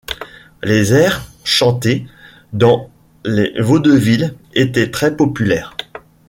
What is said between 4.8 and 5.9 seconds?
très populaires.